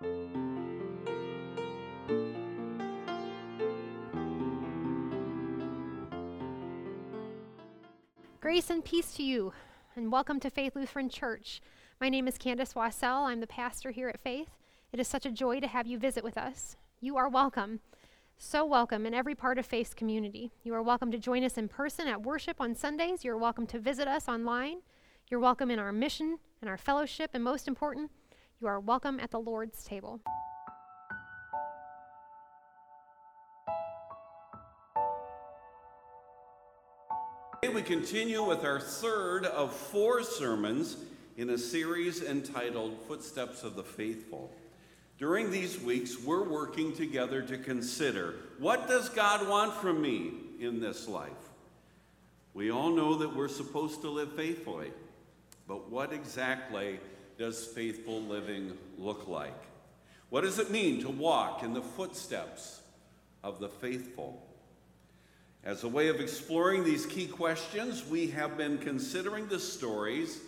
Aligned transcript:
Grace 0.00 0.10
and 8.70 8.84
peace 8.84 9.12
to 9.14 9.24
you, 9.24 9.52
and 9.96 10.12
welcome 10.12 10.38
to 10.38 10.50
Faith 10.50 10.76
Lutheran 10.76 11.08
Church. 11.08 11.60
My 12.00 12.08
name 12.08 12.28
is 12.28 12.38
Candace 12.38 12.74
Wassell. 12.74 13.26
I'm 13.26 13.40
the 13.40 13.48
pastor 13.48 13.90
here 13.90 14.08
at 14.08 14.20
Faith. 14.20 14.50
It 14.92 15.00
is 15.00 15.08
such 15.08 15.26
a 15.26 15.32
joy 15.32 15.58
to 15.58 15.66
have 15.66 15.88
you 15.88 15.98
visit 15.98 16.22
with 16.22 16.38
us. 16.38 16.76
You 17.00 17.16
are 17.16 17.28
welcome. 17.28 17.80
So 18.36 18.64
welcome 18.64 19.04
in 19.04 19.14
every 19.14 19.34
part 19.34 19.58
of 19.58 19.66
Faith's 19.66 19.94
community. 19.94 20.52
You 20.62 20.74
are 20.74 20.82
welcome 20.82 21.10
to 21.10 21.18
join 21.18 21.42
us 21.42 21.58
in 21.58 21.66
person 21.66 22.06
at 22.06 22.22
worship 22.22 22.60
on 22.60 22.76
Sundays. 22.76 23.24
You're 23.24 23.36
welcome 23.36 23.66
to 23.66 23.80
visit 23.80 24.06
us 24.06 24.28
online. 24.28 24.82
You're 25.28 25.40
welcome 25.40 25.72
in 25.72 25.80
our 25.80 25.90
mission 25.90 26.38
and 26.60 26.70
our 26.70 26.78
fellowship, 26.78 27.32
and 27.34 27.42
most 27.42 27.66
important, 27.66 28.12
you 28.60 28.66
are 28.66 28.80
welcome 28.80 29.20
at 29.20 29.30
the 29.30 29.38
Lord's 29.38 29.84
table. 29.84 30.20
Today 37.62 37.72
we 37.72 37.82
continue 37.82 38.42
with 38.42 38.64
our 38.64 38.80
third 38.80 39.46
of 39.46 39.72
four 39.72 40.24
sermons 40.24 40.96
in 41.36 41.50
a 41.50 41.58
series 41.58 42.20
entitled 42.20 42.98
Footsteps 43.06 43.62
of 43.62 43.76
the 43.76 43.84
Faithful. 43.84 44.50
During 45.18 45.52
these 45.52 45.80
weeks, 45.80 46.18
we're 46.18 46.48
working 46.48 46.92
together 46.92 47.42
to 47.42 47.58
consider 47.58 48.34
what 48.58 48.88
does 48.88 49.08
God 49.08 49.48
want 49.48 49.72
from 49.74 50.02
me 50.02 50.32
in 50.58 50.80
this 50.80 51.06
life? 51.06 51.30
We 52.54 52.72
all 52.72 52.90
know 52.90 53.14
that 53.18 53.36
we're 53.36 53.46
supposed 53.46 54.00
to 54.00 54.10
live 54.10 54.32
faithfully, 54.32 54.90
but 55.68 55.88
what 55.90 56.12
exactly 56.12 56.98
does 57.38 57.64
faithful 57.64 58.20
living 58.22 58.76
look 58.98 59.28
like? 59.28 59.54
What 60.28 60.42
does 60.42 60.58
it 60.58 60.70
mean 60.70 61.00
to 61.02 61.08
walk 61.08 61.62
in 61.62 61.72
the 61.72 61.80
footsteps 61.80 62.80
of 63.44 63.60
the 63.60 63.68
faithful? 63.68 64.42
As 65.64 65.84
a 65.84 65.88
way 65.88 66.08
of 66.08 66.20
exploring 66.20 66.84
these 66.84 67.06
key 67.06 67.26
questions, 67.26 68.04
we 68.06 68.26
have 68.28 68.56
been 68.56 68.78
considering 68.78 69.46
the 69.46 69.60
stories 69.60 70.40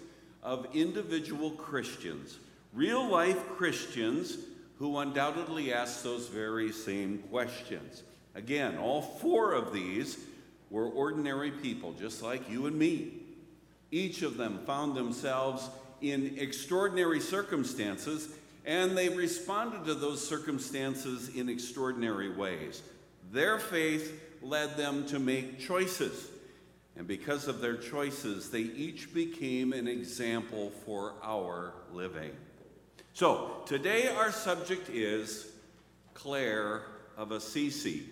of 0.43 0.67
individual 0.75 1.53
Christians, 1.53 2.39
real 2.73 3.09
life 3.09 3.49
Christians 3.51 4.39
who 4.79 4.99
undoubtedly 4.99 5.73
ask 5.73 6.03
those 6.03 6.27
very 6.27 6.73
same 6.73 7.19
questions. 7.31 8.03
Again, 8.35 8.79
all 8.79 9.03
four 9.03 9.53
of 9.53 9.73
these 9.73 10.19
were 10.71 10.87
ordinary 10.87 11.51
people, 11.51 11.93
just 11.93 12.23
like 12.23 12.51
you 12.51 12.67
and 12.67 12.77
me. 12.77 13.13
Each 13.91 14.23
of 14.23 14.37
them 14.37 14.61
found 14.67 14.97
themselves 14.97 15.69
in 16.01 16.37
extraordinary 16.39 17.21
circumstances, 17.21 18.29
and 18.65 18.97
they 18.97 19.09
responded 19.09 19.85
to 19.87 19.95
those 19.95 20.27
circumstances 20.27 21.35
in 21.35 21.49
extraordinary 21.49 22.31
ways. 22.31 22.83
Their 23.33 23.59
faith 23.59 24.21
led 24.43 24.77
them 24.77 25.07
to 25.07 25.19
make 25.19 25.61
choices. 25.61 26.29
And 26.97 27.07
because 27.07 27.49
of 27.49 27.61
their 27.61 27.77
choices, 27.77 28.51
they 28.51 28.61
each 28.61 29.15
became 29.15 29.73
an 29.73 29.89
example 29.89 30.71
for 30.85 31.15
our 31.23 31.73
living. 31.93 32.33
So, 33.13 33.63
today 33.67 34.09
our 34.09 34.31
subject 34.31 34.89
is 34.89 35.49
Clare 36.15 36.83
of 37.17 37.33
Assisi. 37.33 38.05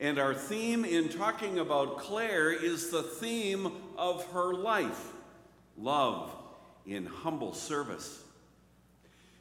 And 0.00 0.18
our 0.18 0.34
theme 0.34 0.84
in 0.84 1.08
talking 1.08 1.58
about 1.58 1.98
Clare 1.98 2.52
is 2.52 2.90
the 2.90 3.02
theme 3.02 3.70
of 3.96 4.26
her 4.32 4.54
life 4.54 5.12
love 5.78 6.30
in 6.86 7.06
humble 7.06 7.54
service. 7.54 8.22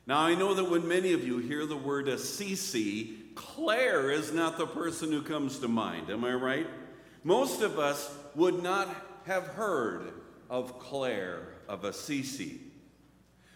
Now, 0.05 0.19
I 0.19 0.35
know 0.35 0.53
that 0.53 0.69
when 0.69 0.87
many 0.87 1.13
of 1.13 1.25
you 1.25 1.37
hear 1.37 1.65
the 1.65 1.77
word 1.77 2.07
Assisi, 2.07 3.17
Clare 3.35 4.11
is 4.11 4.33
not 4.33 4.57
the 4.57 4.67
person 4.67 5.11
who 5.11 5.21
comes 5.21 5.59
to 5.59 5.67
mind. 5.67 6.09
Am 6.09 6.25
I 6.25 6.33
right? 6.33 6.67
Most 7.23 7.61
of 7.61 7.79
us 7.79 8.13
would 8.35 8.61
not 8.61 8.89
have 9.25 9.47
heard 9.47 10.11
of 10.49 10.77
Clare 10.79 11.47
of 11.69 11.85
Assisi. 11.85 12.59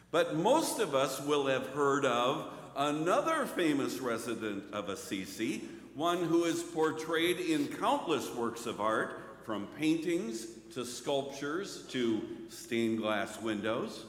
But 0.09 0.35
most 0.35 0.79
of 0.79 0.95
us 0.95 1.21
will 1.21 1.47
have 1.47 1.67
heard 1.67 2.05
of 2.05 2.53
another 2.77 3.45
famous 3.45 3.99
resident 3.99 4.63
of 4.71 4.87
Assisi, 4.87 5.63
one 5.95 6.23
who 6.23 6.45
is 6.45 6.63
portrayed 6.63 7.39
in 7.39 7.67
countless 7.67 8.33
works 8.33 8.65
of 8.65 8.79
art, 8.79 9.43
from 9.43 9.67
paintings 9.77 10.45
to 10.73 10.85
sculptures 10.85 11.83
to 11.89 12.21
stained 12.49 12.99
glass 12.99 13.41
windows. 13.41 14.05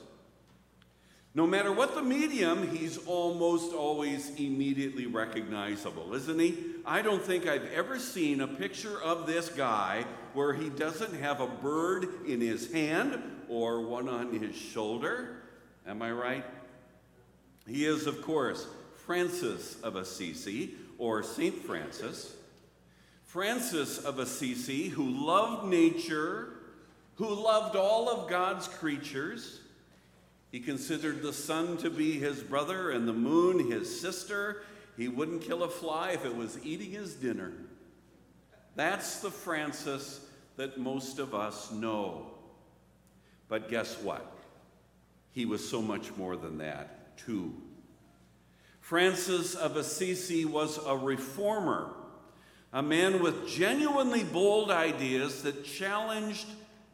No 1.34 1.46
matter 1.46 1.72
what 1.72 1.94
the 1.94 2.02
medium, 2.02 2.74
he's 2.74 2.98
almost 3.06 3.72
always 3.72 4.30
immediately 4.36 5.06
recognizable, 5.06 6.14
isn't 6.14 6.38
he? 6.38 6.56
I 6.84 7.02
don't 7.02 7.22
think 7.22 7.46
I've 7.46 7.70
ever 7.72 7.98
seen 7.98 8.40
a 8.40 8.48
picture 8.48 9.00
of 9.00 9.26
this 9.26 9.48
guy 9.48 10.04
where 10.32 10.52
he 10.52 10.68
doesn't 10.70 11.14
have 11.20 11.40
a 11.40 11.46
bird 11.46 12.26
in 12.26 12.40
his 12.40 12.72
hand 12.72 13.22
or 13.48 13.82
one 13.82 14.08
on 14.08 14.32
his 14.32 14.56
shoulder. 14.56 15.42
Am 15.86 16.02
I 16.02 16.10
right? 16.10 16.44
He 17.66 17.84
is, 17.84 18.06
of 18.06 18.22
course, 18.22 18.66
Francis 19.06 19.80
of 19.82 19.96
Assisi, 19.96 20.74
or 20.98 21.22
St. 21.22 21.64
Francis. 21.64 22.34
Francis 23.38 23.98
of 23.98 24.18
Assisi, 24.18 24.88
who 24.88 25.08
loved 25.08 25.64
nature, 25.64 26.54
who 27.14 27.32
loved 27.32 27.76
all 27.76 28.08
of 28.08 28.28
God's 28.28 28.66
creatures 28.66 29.60
he 30.50 30.58
considered 30.58 31.22
the 31.22 31.32
sun 31.32 31.76
to 31.76 31.88
be 31.88 32.18
his 32.18 32.42
brother 32.42 32.90
and 32.90 33.06
the 33.06 33.12
moon 33.12 33.70
his 33.70 34.00
sister. 34.00 34.62
He 34.96 35.06
wouldn't 35.06 35.42
kill 35.42 35.62
a 35.62 35.68
fly 35.68 36.10
if 36.10 36.24
it 36.24 36.34
was 36.34 36.58
eating 36.64 36.90
his 36.90 37.14
dinner. 37.14 37.52
That's 38.74 39.20
the 39.20 39.30
Francis 39.30 40.18
that 40.56 40.76
most 40.76 41.20
of 41.20 41.32
us 41.32 41.70
know. 41.70 42.32
But 43.48 43.70
guess 43.70 44.02
what? 44.02 44.36
He 45.30 45.46
was 45.46 45.68
so 45.68 45.80
much 45.80 46.10
more 46.16 46.36
than 46.36 46.58
that, 46.58 47.16
too. 47.16 47.54
Francis 48.80 49.54
of 49.54 49.76
Assisi 49.76 50.44
was 50.44 50.84
a 50.84 50.96
reformer, 50.96 51.94
a 52.72 52.82
man 52.82 53.22
with 53.22 53.48
genuinely 53.48 54.24
bold 54.24 54.70
ideas 54.70 55.42
that 55.42 55.64
challenged 55.64 56.46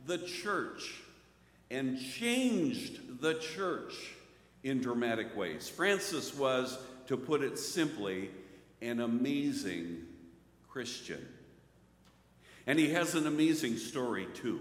the 0.07 0.19
church 0.19 0.95
and 1.71 1.99
changed 2.01 3.21
the 3.21 3.35
church 3.35 3.95
in 4.63 4.81
dramatic 4.81 5.37
ways. 5.37 5.69
Francis 5.69 6.35
was, 6.35 6.79
to 7.07 7.17
put 7.17 7.43
it 7.43 7.59
simply, 7.59 8.31
an 8.81 9.01
amazing 9.01 10.03
Christian. 10.69 11.27
And 12.67 12.79
he 12.79 12.91
has 12.91 13.15
an 13.15 13.27
amazing 13.27 13.77
story, 13.77 14.27
too. 14.35 14.61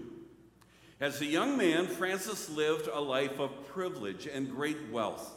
As 1.00 1.20
a 1.20 1.26
young 1.26 1.56
man, 1.56 1.86
Francis 1.86 2.50
lived 2.50 2.88
a 2.92 3.00
life 3.00 3.38
of 3.38 3.68
privilege 3.68 4.26
and 4.26 4.50
great 4.50 4.90
wealth. 4.90 5.30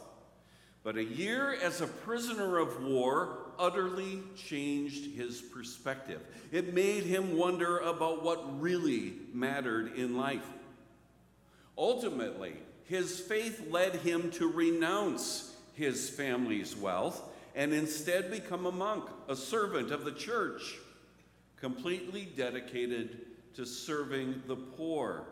But 0.82 0.96
a 0.96 1.04
year 1.04 1.52
as 1.52 1.80
a 1.80 1.86
prisoner 1.86 2.58
of 2.58 2.82
war 2.84 3.47
utterly 3.58 4.22
changed 4.36 5.16
his 5.16 5.40
perspective. 5.40 6.20
It 6.52 6.74
made 6.74 7.04
him 7.04 7.36
wonder 7.36 7.78
about 7.78 8.22
what 8.22 8.60
really 8.60 9.14
mattered 9.32 9.96
in 9.96 10.16
life. 10.16 10.46
Ultimately, 11.76 12.54
his 12.84 13.20
faith 13.20 13.70
led 13.70 13.96
him 13.96 14.30
to 14.32 14.50
renounce 14.50 15.56
his 15.74 16.08
family's 16.08 16.74
wealth 16.76 17.22
and 17.54 17.72
instead 17.72 18.30
become 18.30 18.66
a 18.66 18.72
monk, 18.72 19.04
a 19.28 19.36
servant 19.36 19.90
of 19.90 20.04
the 20.04 20.12
church, 20.12 20.76
completely 21.60 22.28
dedicated 22.36 23.18
to 23.56 23.66
serving 23.66 24.42
the 24.46 24.56
poor. 24.56 25.24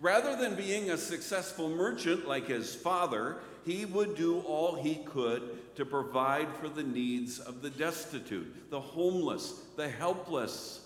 Rather 0.00 0.36
than 0.36 0.54
being 0.54 0.90
a 0.90 0.98
successful 0.98 1.70
merchant 1.70 2.28
like 2.28 2.48
his 2.48 2.74
father, 2.74 3.36
he 3.64 3.84
would 3.84 4.16
do 4.16 4.40
all 4.40 4.74
he 4.74 4.96
could 4.96 5.61
to 5.76 5.84
provide 5.84 6.48
for 6.56 6.68
the 6.68 6.82
needs 6.82 7.38
of 7.38 7.62
the 7.62 7.70
destitute, 7.70 8.70
the 8.70 8.80
homeless, 8.80 9.62
the 9.76 9.88
helpless, 9.88 10.80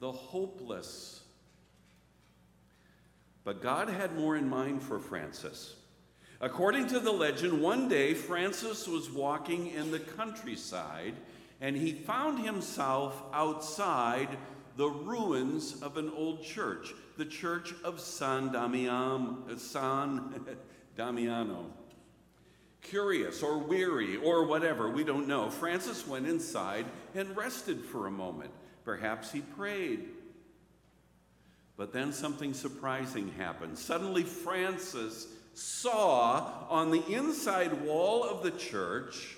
the 0.00 0.12
hopeless. 0.12 1.22
But 3.44 3.62
God 3.62 3.88
had 3.88 4.16
more 4.16 4.36
in 4.36 4.48
mind 4.48 4.82
for 4.82 4.98
Francis. 4.98 5.74
According 6.40 6.88
to 6.88 7.00
the 7.00 7.12
legend, 7.12 7.60
one 7.60 7.88
day 7.88 8.14
Francis 8.14 8.88
was 8.88 9.10
walking 9.10 9.68
in 9.68 9.90
the 9.90 10.00
countryside 10.00 11.14
and 11.60 11.76
he 11.76 11.92
found 11.92 12.44
himself 12.44 13.22
outside 13.32 14.28
the 14.76 14.88
ruins 14.88 15.80
of 15.82 15.96
an 15.96 16.10
old 16.10 16.42
church, 16.42 16.92
the 17.16 17.24
church 17.24 17.72
of 17.84 18.00
San, 18.00 18.50
Damian, 18.52 19.56
San 19.56 20.44
Damiano. 20.96 21.66
Curious 22.82 23.42
or 23.42 23.58
weary 23.58 24.16
or 24.16 24.44
whatever, 24.44 24.90
we 24.90 25.04
don't 25.04 25.28
know, 25.28 25.48
Francis 25.48 26.06
went 26.06 26.26
inside 26.26 26.84
and 27.14 27.36
rested 27.36 27.84
for 27.84 28.06
a 28.06 28.10
moment. 28.10 28.50
Perhaps 28.84 29.32
he 29.32 29.40
prayed. 29.40 30.08
But 31.76 31.92
then 31.92 32.12
something 32.12 32.52
surprising 32.52 33.32
happened. 33.38 33.78
Suddenly, 33.78 34.24
Francis 34.24 35.26
saw 35.54 36.66
on 36.68 36.90
the 36.90 37.04
inside 37.06 37.84
wall 37.84 38.24
of 38.24 38.42
the 38.42 38.50
church 38.50 39.36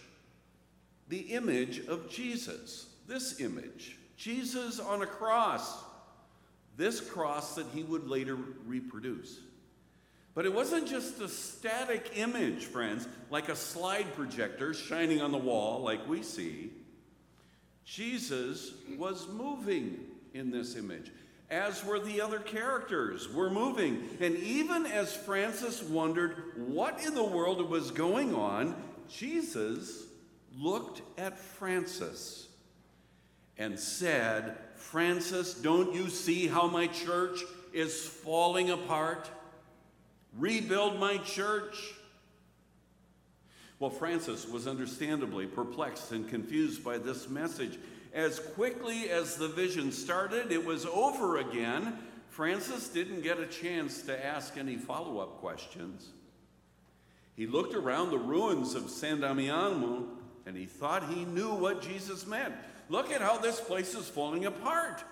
the 1.09 1.19
image 1.19 1.87
of 1.87 2.09
Jesus. 2.09 2.87
This 3.07 3.41
image, 3.41 3.99
Jesus 4.17 4.81
on 4.81 5.03
a 5.03 5.07
cross. 5.07 5.83
This 6.77 7.01
cross 7.01 7.55
that 7.55 7.67
he 7.73 7.83
would 7.83 8.09
later 8.09 8.37
reproduce. 8.67 9.39
But 10.35 10.47
it 10.47 10.53
wasn't 10.53 10.89
just 10.89 11.21
a 11.21 11.29
static 11.29 12.13
image, 12.17 12.65
friends, 12.65 13.07
like 13.31 13.49
a 13.49 13.57
slide 13.57 14.15
projector 14.15 14.75
shining 14.75 15.23
on 15.23 15.31
the 15.31 15.39
wall, 15.39 15.81
like 15.81 16.09
we 16.09 16.23
see. 16.23 16.71
Jesus 17.85 18.73
was 18.99 19.29
moving 19.29 20.01
in 20.33 20.51
this 20.51 20.75
image, 20.75 21.13
as 21.51 21.85
were 21.85 22.01
the 22.01 22.21
other 22.21 22.41
characters, 22.41 23.33
were 23.33 23.51
moving. 23.51 24.09
And 24.21 24.37
even 24.39 24.87
as 24.87 25.15
Francis 25.15 25.83
wondered 25.83 26.53
what 26.57 27.05
in 27.05 27.15
the 27.15 27.23
world 27.23 27.69
was 27.71 27.93
going 27.93 28.35
on, 28.35 28.75
Jesus 29.09 30.05
looked 30.59 31.03
at 31.19 31.39
Francis 31.39 32.49
and 33.57 33.79
said, 33.79 34.57
Francis, 34.75 35.55
don't 35.55 35.95
you 35.95 36.09
see 36.09 36.49
how 36.49 36.67
my 36.67 36.89
church 36.89 37.41
is 37.73 38.05
falling 38.05 38.71
apart? 38.71 39.31
Rebuild 40.39 40.99
my 40.99 41.19
church. 41.19 41.95
Well, 43.79 43.91
Francis 43.91 44.49
was 44.49 44.67
understandably 44.67 45.47
perplexed 45.47 46.13
and 46.13 46.29
confused 46.29 46.85
by 46.85 46.99
this 46.99 47.29
message. 47.29 47.79
As 48.13 48.39
quickly 48.39 49.11
as 49.11 49.37
the 49.37 49.49
vision 49.49 49.93
started, 49.93 50.53
it 50.53 50.65
was 50.65 50.87
over 50.87 51.39
again. 51.39 51.99
Francis 52.31 52.89
didn't 52.89 53.23
get 53.23 53.39
a 53.39 53.47
chance 53.47 54.03
to 54.03 54.27
ask 54.27 54.57
any 54.57 54.77
follow 54.77 55.19
up 55.19 55.39
questions. 55.41 56.09
He 57.37 57.47
looked 57.47 57.75
around 57.75 58.11
the 58.11 58.19
ruins 58.19 58.75
of 58.75 58.91
San 58.91 59.21
Damiano 59.21 60.07
and 60.47 60.57
he 60.57 60.67
thought 60.67 61.09
he 61.09 61.25
knew 61.25 61.55
what 61.55 61.83
Jesus 61.83 62.27
meant. 62.27 62.55
Look 62.89 63.11
at 63.11 63.21
how 63.21 63.39
this 63.39 63.61
place 63.61 63.95
is 63.95 64.09
falling 64.09 64.47
apart. 64.47 65.03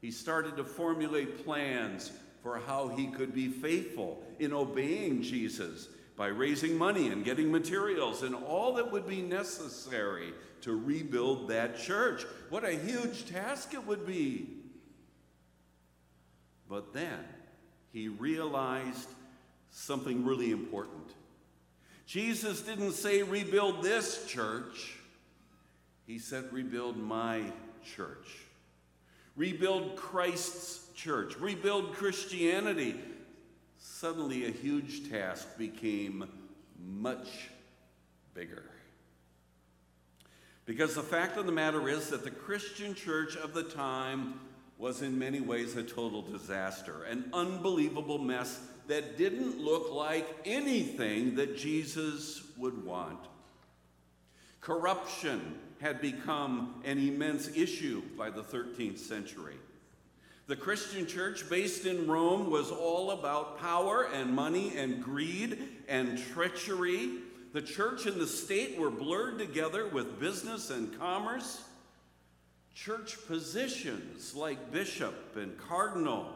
He 0.00 0.10
started 0.10 0.56
to 0.56 0.64
formulate 0.64 1.44
plans 1.44 2.10
for 2.44 2.60
how 2.66 2.88
he 2.88 3.06
could 3.06 3.34
be 3.34 3.48
faithful 3.48 4.22
in 4.38 4.52
obeying 4.52 5.22
Jesus 5.22 5.88
by 6.14 6.26
raising 6.26 6.76
money 6.76 7.08
and 7.08 7.24
getting 7.24 7.50
materials 7.50 8.22
and 8.22 8.34
all 8.34 8.74
that 8.74 8.92
would 8.92 9.08
be 9.08 9.22
necessary 9.22 10.34
to 10.60 10.78
rebuild 10.78 11.48
that 11.48 11.78
church. 11.78 12.24
What 12.50 12.62
a 12.62 12.72
huge 12.72 13.24
task 13.30 13.72
it 13.72 13.86
would 13.86 14.06
be. 14.06 14.46
But 16.68 16.92
then 16.92 17.18
he 17.94 18.08
realized 18.08 19.08
something 19.70 20.22
really 20.26 20.50
important. 20.50 21.14
Jesus 22.06 22.60
didn't 22.60 22.92
say, 22.92 23.22
rebuild 23.22 23.82
this 23.82 24.26
church, 24.26 24.98
he 26.06 26.18
said, 26.18 26.52
rebuild 26.52 26.98
my 26.98 27.40
church. 27.96 28.28
Rebuild 29.34 29.96
Christ's 29.96 30.83
church. 30.94 31.38
Rebuild 31.38 31.92
Christianity 31.94 32.96
suddenly 33.78 34.46
a 34.46 34.50
huge 34.50 35.10
task 35.10 35.58
became 35.58 36.28
much 36.78 37.50
bigger. 38.34 38.64
Because 40.66 40.94
the 40.94 41.02
fact 41.02 41.36
of 41.36 41.46
the 41.46 41.52
matter 41.52 41.88
is 41.88 42.08
that 42.08 42.24
the 42.24 42.30
Christian 42.30 42.94
church 42.94 43.36
of 43.36 43.52
the 43.52 43.62
time 43.62 44.40
was 44.78 45.02
in 45.02 45.18
many 45.18 45.40
ways 45.40 45.76
a 45.76 45.82
total 45.82 46.22
disaster, 46.22 47.04
an 47.04 47.28
unbelievable 47.32 48.18
mess 48.18 48.60
that 48.86 49.16
didn't 49.16 49.60
look 49.60 49.92
like 49.92 50.26
anything 50.44 51.34
that 51.36 51.56
Jesus 51.56 52.42
would 52.56 52.84
want. 52.84 53.20
Corruption 54.60 55.58
had 55.80 56.00
become 56.00 56.82
an 56.84 56.98
immense 56.98 57.48
issue 57.54 58.02
by 58.16 58.30
the 58.30 58.42
13th 58.42 58.98
century. 58.98 59.56
The 60.46 60.56
Christian 60.56 61.06
church 61.06 61.48
based 61.48 61.86
in 61.86 62.06
Rome 62.06 62.50
was 62.50 62.70
all 62.70 63.12
about 63.12 63.58
power 63.60 64.08
and 64.12 64.30
money 64.30 64.76
and 64.76 65.02
greed 65.02 65.58
and 65.88 66.18
treachery. 66.18 67.12
The 67.54 67.62
church 67.62 68.04
and 68.04 68.20
the 68.20 68.26
state 68.26 68.78
were 68.78 68.90
blurred 68.90 69.38
together 69.38 69.88
with 69.88 70.20
business 70.20 70.68
and 70.68 70.98
commerce. 70.98 71.64
Church 72.74 73.16
positions 73.26 74.34
like 74.34 74.70
bishop 74.70 75.34
and 75.36 75.56
cardinal 75.56 76.26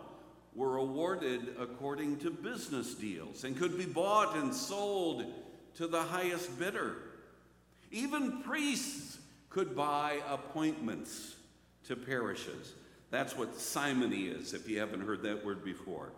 were 0.54 0.76
awarded 0.78 1.54
according 1.58 2.16
to 2.20 2.30
business 2.30 2.94
deals 2.94 3.44
and 3.44 3.58
could 3.58 3.76
be 3.76 3.84
bought 3.84 4.36
and 4.36 4.54
sold 4.54 5.24
to 5.74 5.86
the 5.86 6.02
highest 6.02 6.58
bidder. 6.58 6.96
Even 7.90 8.42
priests 8.42 9.18
could 9.50 9.76
buy 9.76 10.20
appointments 10.30 11.34
to 11.84 11.94
parishes. 11.94 12.72
That's 13.10 13.36
what 13.36 13.58
simony 13.58 14.24
is, 14.24 14.52
if 14.52 14.68
you 14.68 14.80
haven't 14.80 15.00
heard 15.00 15.22
that 15.22 15.44
word 15.44 15.64
before. 15.64 16.10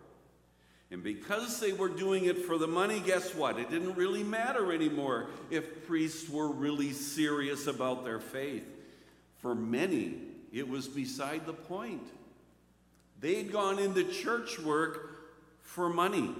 And 0.91 1.01
because 1.01 1.59
they 1.61 1.71
were 1.71 1.87
doing 1.87 2.25
it 2.25 2.39
for 2.39 2.57
the 2.57 2.67
money, 2.67 2.99
guess 2.99 3.33
what? 3.33 3.57
It 3.57 3.69
didn't 3.69 3.95
really 3.95 4.23
matter 4.23 4.73
anymore 4.73 5.27
if 5.49 5.87
priests 5.87 6.29
were 6.29 6.49
really 6.49 6.91
serious 6.91 7.67
about 7.67 8.03
their 8.03 8.19
faith. 8.19 8.65
For 9.37 9.55
many, 9.55 10.15
it 10.51 10.67
was 10.67 10.89
beside 10.89 11.45
the 11.45 11.53
point. 11.53 12.05
They'd 13.21 13.53
gone 13.53 13.79
into 13.79 14.03
church 14.03 14.59
work 14.59 15.31
for 15.61 15.87
money, 15.87 16.35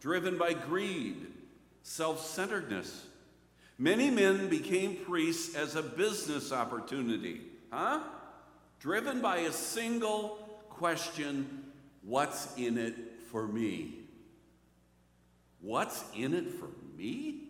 driven 0.00 0.38
by 0.38 0.54
greed, 0.54 1.26
self 1.82 2.24
centeredness. 2.24 3.06
Many 3.78 4.10
men 4.10 4.48
became 4.48 4.96
priests 5.04 5.54
as 5.54 5.76
a 5.76 5.82
business 5.82 6.50
opportunity. 6.50 7.42
Huh? 7.70 8.00
Driven 8.82 9.20
by 9.20 9.36
a 9.36 9.52
single 9.52 10.38
question 10.68 11.62
what's 12.02 12.52
in 12.56 12.76
it 12.76 12.96
for 13.30 13.46
me? 13.46 13.94
What's 15.60 16.02
in 16.16 16.34
it 16.34 16.50
for 16.50 16.66
me? 16.98 17.44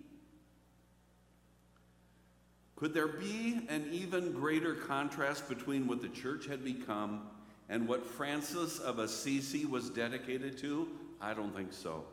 Could 2.77 2.93
there 2.93 3.09
be 3.09 3.63
an 3.71 3.89
even 3.91 4.33
greater 4.33 4.75
contrast 4.75 5.49
between 5.49 5.87
what 5.87 6.03
the 6.03 6.09
church 6.09 6.47
had 6.47 6.63
become 6.63 7.23
and 7.71 7.89
what 7.89 8.05
Francis 8.07 8.79
of 8.79 8.99
Assisi 8.99 9.65
was 9.65 9.89
dedicated 9.89 10.59
to? 10.59 10.87
I 11.19 11.33
don't 11.33 11.57
think 11.57 11.73
so. 11.73 12.05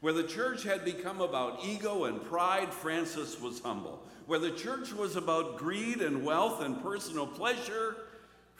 Where 0.00 0.12
the 0.12 0.24
church 0.24 0.64
had 0.64 0.84
become 0.84 1.20
about 1.20 1.64
ego 1.64 2.06
and 2.06 2.20
pride, 2.24 2.74
Francis 2.74 3.40
was 3.40 3.60
humble. 3.60 4.02
Where 4.26 4.40
the 4.40 4.50
church 4.50 4.92
was 4.92 5.14
about 5.14 5.58
greed 5.58 6.00
and 6.00 6.24
wealth 6.24 6.60
and 6.60 6.82
personal 6.82 7.28
pleasure, 7.28 7.96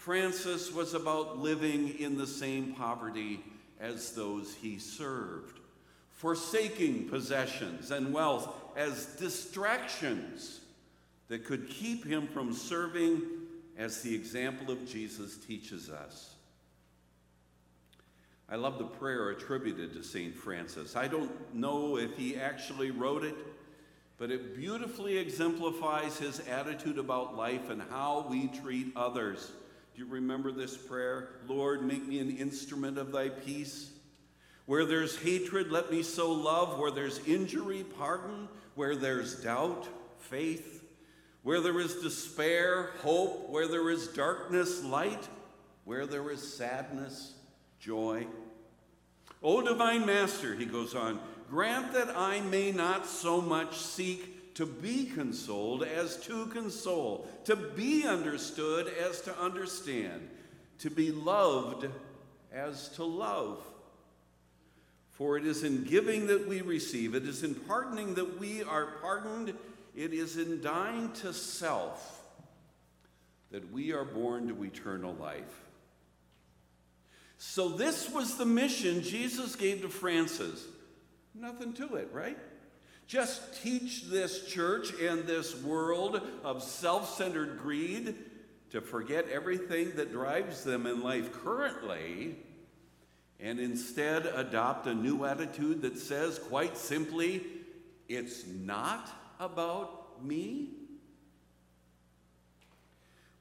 Francis 0.06 0.72
was 0.72 0.94
about 0.94 1.40
living 1.40 1.98
in 1.98 2.16
the 2.16 2.28
same 2.28 2.75
poverty 2.75 3.40
as 3.80 4.12
those 4.12 4.54
he 4.54 4.78
served, 4.78 5.58
forsaking 6.12 7.08
possessions 7.08 7.90
and 7.90 8.14
wealth 8.14 8.48
as 8.76 9.06
distractions 9.16 10.60
that 11.26 11.44
could 11.44 11.68
keep 11.68 12.06
him 12.06 12.28
from 12.28 12.52
serving 12.52 13.20
as 13.76 14.00
the 14.02 14.14
example 14.14 14.70
of 14.70 14.88
Jesus 14.88 15.38
teaches 15.38 15.90
us. 15.90 16.36
I 18.48 18.54
love 18.54 18.78
the 18.78 18.84
prayer 18.84 19.30
attributed 19.30 19.92
to 19.94 20.04
St. 20.04 20.36
Francis. 20.36 20.94
I 20.94 21.08
don't 21.08 21.52
know 21.52 21.98
if 21.98 22.16
he 22.16 22.36
actually 22.36 22.92
wrote 22.92 23.25
it, 23.25 23.34
but 24.18 24.30
it 24.30 24.54
beautifully 24.54 25.18
exemplifies 25.18 26.16
his 26.16 26.38
attitude 26.48 26.98
about 26.98 27.36
life 27.36 27.70
and 27.70 27.82
how 27.90 28.25
we 28.30 28.46
treat 28.46 28.92
others. 28.94 29.50
Do 29.96 30.02
you 30.02 30.08
remember 30.10 30.52
this 30.52 30.76
prayer? 30.76 31.30
Lord, 31.48 31.82
make 31.82 32.06
me 32.06 32.18
an 32.18 32.36
instrument 32.36 32.98
of 32.98 33.12
thy 33.12 33.30
peace. 33.30 33.92
Where 34.66 34.84
there's 34.84 35.16
hatred, 35.16 35.72
let 35.72 35.90
me 35.90 36.02
sow 36.02 36.32
love. 36.32 36.78
Where 36.78 36.90
there's 36.90 37.26
injury, 37.26 37.82
pardon. 37.98 38.46
Where 38.74 38.94
there's 38.94 39.42
doubt, 39.42 39.88
faith. 40.18 40.84
Where 41.44 41.62
there 41.62 41.80
is 41.80 41.94
despair, 42.02 42.90
hope. 42.98 43.48
Where 43.48 43.68
there 43.68 43.88
is 43.88 44.08
darkness, 44.08 44.84
light. 44.84 45.28
Where 45.86 46.04
there 46.04 46.30
is 46.30 46.54
sadness, 46.54 47.32
joy. 47.80 48.26
O 49.42 49.62
divine 49.62 50.04
Master, 50.04 50.54
he 50.54 50.66
goes 50.66 50.94
on, 50.94 51.18
grant 51.48 51.94
that 51.94 52.14
I 52.14 52.42
may 52.42 52.70
not 52.70 53.06
so 53.06 53.40
much 53.40 53.78
seek 53.78 54.36
to 54.56 54.64
be 54.64 55.04
consoled 55.04 55.82
as 55.82 56.16
to 56.16 56.46
console, 56.46 57.28
to 57.44 57.54
be 57.54 58.06
understood 58.06 58.88
as 58.88 59.20
to 59.20 59.38
understand, 59.38 60.30
to 60.78 60.88
be 60.90 61.12
loved 61.12 61.86
as 62.50 62.88
to 62.88 63.04
love. 63.04 63.62
For 65.10 65.36
it 65.36 65.44
is 65.46 65.62
in 65.62 65.84
giving 65.84 66.26
that 66.28 66.48
we 66.48 66.62
receive, 66.62 67.14
it 67.14 67.25
is 67.25 67.42
in 67.42 67.54
pardoning 67.54 68.14
that 68.14 68.40
we 68.40 68.62
are 68.62 68.86
pardoned, 69.02 69.52
it 69.94 70.14
is 70.14 70.38
in 70.38 70.62
dying 70.62 71.12
to 71.14 71.34
self 71.34 72.22
that 73.50 73.70
we 73.70 73.92
are 73.92 74.04
born 74.06 74.48
to 74.48 74.64
eternal 74.64 75.14
life. 75.14 75.64
So, 77.36 77.68
this 77.68 78.10
was 78.10 78.38
the 78.38 78.46
mission 78.46 79.02
Jesus 79.02 79.54
gave 79.54 79.82
to 79.82 79.90
Francis 79.90 80.64
Nothing 81.38 81.75
to 81.75 81.96
it, 81.96 82.08
right? 82.14 82.38
Just 83.06 83.62
teach 83.62 84.04
this 84.04 84.46
church 84.46 84.92
and 85.00 85.25
this 85.26 85.62
world 85.62 86.20
of 86.42 86.62
self 86.62 87.16
centered 87.16 87.58
greed 87.58 88.14
to 88.70 88.80
forget 88.80 89.28
everything 89.28 89.92
that 89.96 90.12
drives 90.12 90.64
them 90.64 90.86
in 90.86 91.02
life 91.02 91.32
currently 91.32 92.36
and 93.38 93.60
instead 93.60 94.26
adopt 94.26 94.86
a 94.86 94.94
new 94.94 95.25
attitude 95.25 95.82
that 95.82 95.98
says, 95.98 96.38
quite 96.38 96.76
simply, 96.76 97.44
it's 98.08 98.46
not 98.46 99.08
about 99.38 100.25
me? 100.25 100.70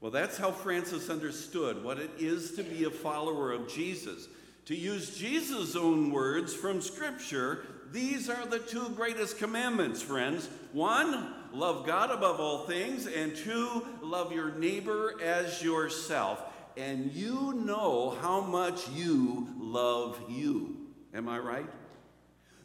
Well, 0.00 0.10
that's 0.10 0.36
how 0.36 0.52
Francis 0.52 1.08
understood 1.08 1.82
what 1.82 1.98
it 1.98 2.10
is 2.18 2.52
to 2.56 2.62
be 2.62 2.84
a 2.84 2.90
follower 2.90 3.52
of 3.52 3.68
Jesus. 3.72 4.28
To 4.66 4.76
use 4.76 5.16
Jesus' 5.16 5.74
own 5.74 6.10
words 6.10 6.52
from 6.52 6.80
Scripture, 6.80 7.66
these 7.92 8.28
are 8.28 8.46
the 8.46 8.58
two 8.58 8.88
greatest 8.90 9.38
commandments, 9.38 10.02
friends. 10.02 10.48
One, 10.72 11.32
love 11.52 11.86
God 11.86 12.10
above 12.10 12.40
all 12.40 12.66
things, 12.66 13.06
and 13.06 13.34
two, 13.34 13.86
love 14.02 14.32
your 14.32 14.52
neighbor 14.52 15.14
as 15.22 15.62
yourself. 15.62 16.42
And 16.76 17.12
you 17.12 17.54
know 17.54 18.16
how 18.20 18.40
much 18.40 18.88
you 18.90 19.48
love 19.58 20.20
you. 20.28 20.76
Am 21.14 21.28
I 21.28 21.38
right? 21.38 21.66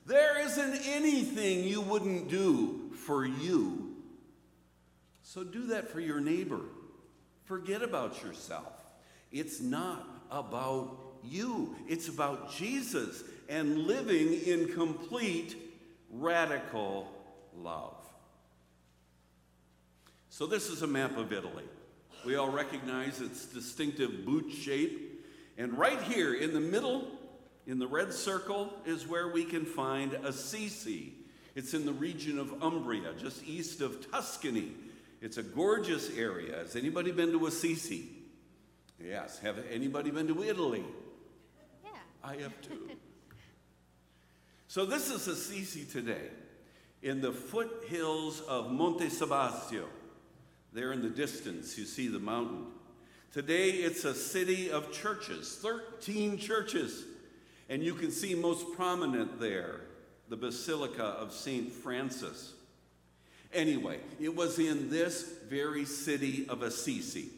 There 0.06 0.40
isn't 0.46 0.82
anything 0.86 1.63
you 1.63 1.82
wouldn't 1.82 2.30
do 2.30 2.92
for 3.06 3.25
you. 3.25 3.96
So 5.22 5.44
do 5.44 5.68
that 5.68 5.90
for 5.90 6.01
your 6.01 6.20
neighbor. 6.20 6.60
Forget 7.46 7.82
about 7.82 8.22
yourself. 8.24 8.74
It's 9.32 9.62
not 9.62 10.06
about 10.30 10.98
you, 11.24 11.75
it's 11.88 12.08
about 12.08 12.51
Jesus 12.54 13.24
and 13.50 13.80
living 13.80 14.34
in 14.34 14.74
complete, 14.74 15.56
radical 16.12 17.12
love. 17.58 17.96
So, 20.30 20.46
this 20.46 20.70
is 20.70 20.82
a 20.82 20.88
map 20.88 21.18
of 21.18 21.34
Italy. 21.34 21.66
We 22.25 22.36
all 22.36 22.50
recognize 22.50 23.20
its 23.20 23.46
distinctive 23.46 24.25
boot 24.25 24.51
shape. 24.51 25.25
And 25.58 25.78
right 25.78 26.01
here 26.04 26.34
in 26.34 26.54
the 26.54 26.60
middle, 26.60 27.08
in 27.68 27.80
the 27.80 27.88
red 27.88 28.13
circle, 28.13 28.74
is 28.86 29.08
where 29.08 29.28
we 29.28 29.44
can 29.44 29.66
find 29.66 30.13
Assisi. 30.13 31.13
It's 31.56 31.74
in 31.74 31.86
the 31.86 31.92
region 31.92 32.40
of 32.40 32.63
Umbria, 32.63 33.13
just 33.20 33.46
east 33.46 33.82
of 33.82 34.10
Tuscany. 34.12 34.72
It's 35.22 35.38
a 35.38 35.44
gorgeous 35.44 36.10
area. 36.18 36.58
Has 36.58 36.75
anybody 36.75 37.12
been 37.12 37.32
to 37.32 37.46
Assisi? 37.48 38.10
Yes. 39.00 39.40
Have 39.40 39.58
anybody 39.72 40.12
been 40.12 40.28
to 40.28 40.44
Italy? 40.44 40.84
I 42.24 42.36
have 42.36 42.62
too. 42.62 42.90
so 44.68 44.86
this 44.86 45.10
is 45.10 45.28
Assisi 45.28 45.86
today, 45.86 46.30
in 47.01 47.22
the 47.22 47.32
foothills 47.32 48.42
of 48.42 48.72
Monte 48.72 49.08
Subasio. 49.08 49.86
There 50.74 50.94
in 50.94 51.01
the 51.01 51.10
distance, 51.10 51.78
you 51.78 51.86
see 51.86 52.08
the 52.08 52.20
mountain. 52.20 52.68
Today, 53.34 53.70
it's 53.70 54.06
a 54.06 54.13
city 54.13 54.72
of 54.72 54.92
churches, 54.92 55.58
13 55.62 56.38
churches. 56.38 57.06
And 57.70 57.82
you 57.82 57.94
can 57.94 58.12
see 58.12 58.36
most 58.36 58.66
prominent 58.75 59.40
there 59.40 59.82
the 60.30 60.38
Basilica 60.38 61.04
of 61.04 61.34
St. 61.34 61.72
Francis. 61.72 62.54
Anyway, 63.54 64.00
it 64.20 64.34
was 64.34 64.60
in 64.60 64.90
this 64.90 65.34
very 65.50 65.84
city 65.84 66.46
of 66.48 66.62
Assisi, 66.62 67.30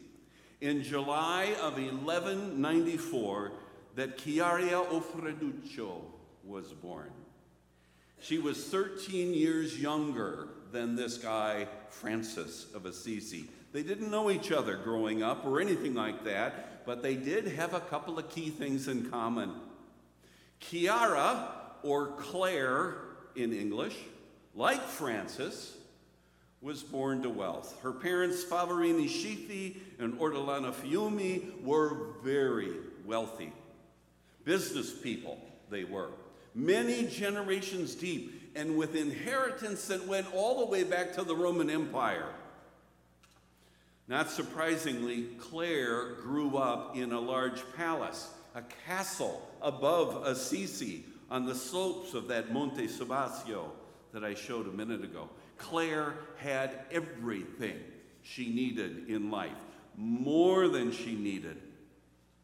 in 0.60 0.82
July 0.82 1.56
of 1.60 1.74
1194, 1.74 3.52
that 3.94 4.18
Chiara 4.18 4.62
Offreduccio 4.62 6.02
was 6.44 6.72
born. 6.72 7.10
She 8.20 8.38
was 8.38 8.64
13 8.68 9.34
years 9.34 9.78
younger 9.78 10.48
than 10.72 10.96
this 10.96 11.18
guy, 11.18 11.68
Francis 11.90 12.66
of 12.74 12.86
Assisi. 12.86 13.44
They 13.72 13.82
didn't 13.82 14.10
know 14.10 14.30
each 14.30 14.50
other 14.50 14.76
growing 14.76 15.22
up 15.22 15.44
or 15.44 15.60
anything 15.60 15.94
like 15.94 16.24
that, 16.24 16.86
but 16.86 17.02
they 17.02 17.14
did 17.16 17.46
have 17.48 17.74
a 17.74 17.80
couple 17.80 18.18
of 18.18 18.30
key 18.30 18.50
things 18.50 18.88
in 18.88 19.10
common. 19.10 19.52
Chiara, 20.60 21.48
or 21.82 22.08
Clare 22.12 22.96
in 23.36 23.52
English, 23.52 23.96
like 24.54 24.82
Francis, 24.82 25.76
was 26.62 26.82
born 26.82 27.22
to 27.22 27.28
wealth. 27.28 27.78
Her 27.82 27.92
parents, 27.92 28.42
Favorini 28.42 29.06
Schiffi 29.06 29.76
and 29.98 30.14
Ortolana 30.14 30.72
Fiumi, 30.72 31.62
were 31.62 32.14
very 32.22 32.72
wealthy. 33.04 33.52
Business 34.44 34.92
people, 34.92 35.38
they 35.70 35.84
were. 35.84 36.10
Many 36.54 37.06
generations 37.06 37.94
deep, 37.94 38.52
and 38.54 38.76
with 38.76 38.94
inheritance 38.94 39.88
that 39.88 40.06
went 40.06 40.32
all 40.32 40.60
the 40.60 40.66
way 40.66 40.84
back 40.84 41.14
to 41.14 41.24
the 41.24 41.34
Roman 41.34 41.68
Empire. 41.68 42.28
Not 44.06 44.30
surprisingly, 44.30 45.28
Clare 45.38 46.14
grew 46.22 46.56
up 46.56 46.96
in 46.96 47.12
a 47.12 47.20
large 47.20 47.62
palace, 47.76 48.28
a 48.54 48.62
castle 48.86 49.48
above 49.62 50.26
Assisi 50.26 51.04
on 51.30 51.46
the 51.46 51.54
slopes 51.54 52.14
of 52.14 52.28
that 52.28 52.52
Monte 52.52 52.86
Subasio 52.86 53.70
that 54.12 54.22
I 54.22 54.34
showed 54.34 54.68
a 54.68 54.72
minute 54.72 55.02
ago. 55.02 55.28
Clare 55.56 56.14
had 56.36 56.84
everything 56.90 57.78
she 58.22 58.50
needed 58.50 59.08
in 59.08 59.30
life, 59.30 59.50
more 59.96 60.68
than 60.68 60.92
she 60.92 61.14
needed, 61.14 61.56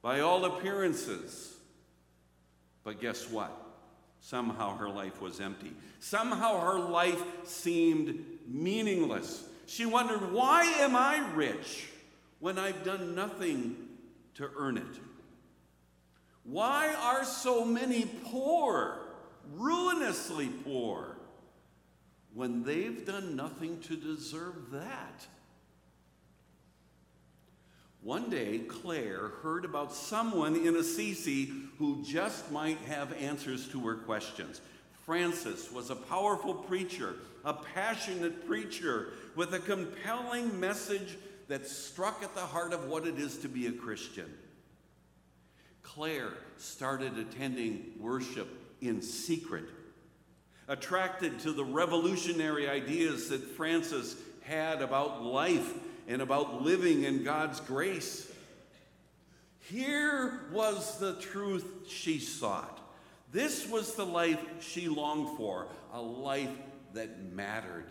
by 0.03 0.21
all 0.21 0.47
appearances. 0.47 1.57
But 2.85 3.01
guess 3.01 3.31
what? 3.31 3.51
Somehow 4.21 4.77
her 4.77 4.89
life 4.89 5.21
was 5.21 5.41
empty. 5.41 5.73
Somehow 5.99 6.61
her 6.61 6.79
life 6.79 7.23
seemed 7.45 8.25
meaningless. 8.47 9.45
She 9.67 9.87
wondered, 9.87 10.33
why 10.33 10.65
am 10.65 10.97
I 10.97 11.27
rich 11.35 11.89
when 12.39 12.59
I've 12.59 12.85
done 12.85 13.15
nothing 13.15 13.77
to 14.35 14.51
earn 14.57 14.77
it? 14.77 15.01
Why 16.45 16.95
are 16.95 17.25
so 17.25 17.65
many 17.65 18.07
poor, 18.25 18.99
ruinously 19.55 20.49
poor? 20.49 21.17
when 22.35 22.63
they've 22.63 23.05
done 23.05 23.37
nothing 23.37 23.81
to 23.81 23.97
deserve 23.97 24.71
that. 24.73 25.27
One 28.03 28.31
day, 28.31 28.59
Clare 28.61 29.29
heard 29.43 29.65
about 29.65 29.93
someone 29.93 30.57
in 30.57 30.77
Assisi 30.77 31.53
who 31.81 32.01
just 32.05 32.53
might 32.53 32.79
have 32.83 33.13
answers 33.21 33.67
to 33.67 33.81
her 33.81 33.97
questions. 33.97 34.61
Francis 35.05 35.73
was 35.73 35.91
a 35.91 35.97
powerful 35.97 36.55
preacher, 36.55 37.15
a 37.45 37.55
passionate 37.55 38.47
preacher 38.47 39.09
with 39.35 39.55
a 39.55 39.59
compelling 39.59 40.61
message 40.61 41.17
that 41.49 41.67
struck 41.67 42.23
at 42.23 42.35
the 42.35 42.41
heart 42.41 42.73
of 42.73 42.85
what 42.85 43.07
it 43.07 43.19
is 43.19 43.39
to 43.39 43.49
be 43.49 43.67
a 43.67 43.73
Christian. 43.73 44.33
Clare 45.83 46.35
started 46.59 47.19
attending 47.19 47.93
worship 47.99 48.49
in 48.81 49.03
secret 49.03 49.65
attracted 50.69 51.41
to 51.41 51.51
the 51.51 51.65
revolutionary 51.65 52.69
ideas 52.69 53.29
that 53.29 53.43
Francis 53.43 54.15
had 54.43 54.83
about 54.83 55.21
life 55.21 55.75
and 56.07 56.23
about 56.23 56.63
living 56.63 57.03
in 57.03 57.25
God's 57.25 57.59
grace. 57.59 58.30
Here 59.71 60.41
was 60.53 60.99
the 60.99 61.15
truth 61.15 61.65
she 61.89 62.19
sought. 62.19 62.81
This 63.31 63.69
was 63.69 63.95
the 63.95 64.05
life 64.05 64.41
she 64.61 64.89
longed 64.89 65.37
for, 65.37 65.69
a 65.93 66.01
life 66.01 66.51
that 66.95 67.33
mattered. 67.33 67.87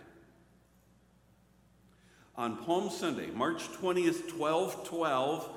On 2.35 2.57
Palm 2.57 2.89
Sunday, 2.89 3.27
March 3.27 3.63
20th, 3.69 4.33
1212, 4.37 5.49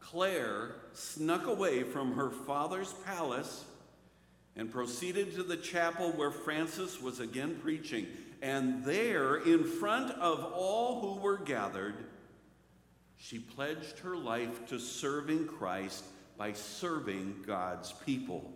Clare 0.00 0.76
snuck 0.94 1.46
away 1.46 1.82
from 1.82 2.14
her 2.14 2.30
father's 2.30 2.94
palace 3.04 3.64
and 4.56 4.72
proceeded 4.72 5.34
to 5.34 5.42
the 5.42 5.58
chapel 5.58 6.10
where 6.12 6.30
Francis 6.30 7.02
was 7.02 7.20
again 7.20 7.58
preaching. 7.62 8.06
And 8.40 8.82
there, 8.82 9.36
in 9.36 9.64
front 9.64 10.12
of 10.12 10.42
all 10.54 11.00
who 11.00 11.20
were 11.20 11.36
gathered, 11.36 12.06
she 13.22 13.38
pledged 13.38 13.98
her 13.98 14.16
life 14.16 14.66
to 14.66 14.78
serving 14.78 15.46
Christ 15.46 16.04
by 16.38 16.54
serving 16.54 17.44
God's 17.46 17.92
people. 18.06 18.50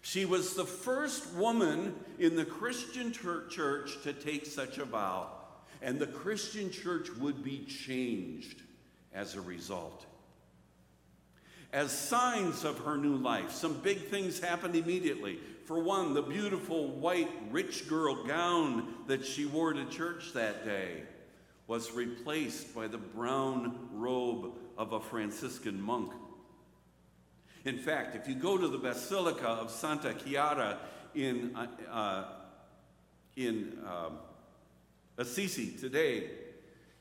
She 0.00 0.24
was 0.24 0.54
the 0.54 0.64
first 0.64 1.34
woman 1.34 1.96
in 2.18 2.36
the 2.36 2.44
Christian 2.44 3.12
church 3.12 4.02
to 4.04 4.12
take 4.12 4.46
such 4.46 4.78
a 4.78 4.84
vow, 4.84 5.32
and 5.82 5.98
the 5.98 6.06
Christian 6.06 6.70
church 6.70 7.10
would 7.18 7.42
be 7.42 7.64
changed 7.64 8.62
as 9.12 9.34
a 9.34 9.40
result. 9.40 10.06
As 11.72 11.90
signs 11.90 12.64
of 12.64 12.78
her 12.84 12.96
new 12.96 13.16
life, 13.16 13.50
some 13.50 13.80
big 13.80 14.06
things 14.06 14.38
happened 14.38 14.76
immediately. 14.76 15.40
For 15.64 15.80
one, 15.80 16.14
the 16.14 16.22
beautiful 16.22 16.88
white 16.88 17.30
rich 17.50 17.88
girl 17.88 18.24
gown 18.24 18.94
that 19.08 19.26
she 19.26 19.46
wore 19.46 19.72
to 19.72 19.84
church 19.86 20.32
that 20.34 20.64
day 20.64 21.02
was 21.70 21.92
replaced 21.92 22.74
by 22.74 22.88
the 22.88 22.98
brown 22.98 23.78
robe 23.92 24.54
of 24.76 24.92
a 24.92 24.98
Franciscan 24.98 25.80
monk. 25.80 26.12
In 27.64 27.78
fact, 27.78 28.16
if 28.16 28.26
you 28.26 28.34
go 28.34 28.58
to 28.58 28.66
the 28.66 28.76
Basilica 28.76 29.46
of 29.46 29.70
Santa 29.70 30.12
Chiara 30.14 30.78
in, 31.14 31.54
uh, 31.54 31.66
uh, 31.88 32.24
in 33.36 33.78
um, 33.86 34.18
Assisi 35.16 35.70
today, 35.70 36.30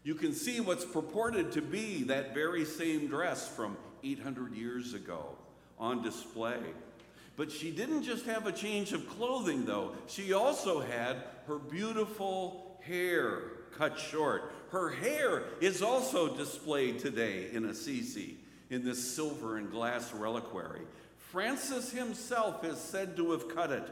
you 0.04 0.14
can 0.14 0.34
see 0.34 0.60
what's 0.60 0.86
purported 0.86 1.52
to 1.54 1.64
be 1.64 2.04
that 2.04 2.36
very 2.36 2.64
same 2.64 3.08
dress 3.08 3.48
from 3.48 3.76
800 4.04 4.54
years 4.54 4.94
ago 4.94 5.30
on 5.80 6.04
display. 6.04 6.60
But 7.40 7.54
she 7.54 7.72
didn't 7.72 8.04
just 8.04 8.26
have 8.26 8.48
a 8.48 8.52
change 8.52 8.92
of 8.92 9.08
clothing, 9.08 9.64
though. 9.64 9.94
She 10.08 10.34
also 10.34 10.82
had 10.82 11.24
her 11.48 11.58
beautiful 11.58 12.78
hair 12.82 13.44
cut 13.78 13.98
short. 13.98 14.52
Her 14.72 14.90
hair 14.90 15.44
is 15.62 15.82
also 15.82 16.36
displayed 16.36 17.00
today 17.00 17.48
in 17.54 17.64
Assisi 17.64 18.36
in 18.70 18.84
this 18.84 19.16
silver 19.16 19.56
and 19.56 19.72
glass 19.72 20.14
reliquary. 20.14 20.82
Francis 21.32 21.94
himself 21.94 22.66
is 22.66 22.78
said 22.78 23.16
to 23.16 23.32
have 23.32 23.48
cut 23.56 23.72
it, 23.72 23.90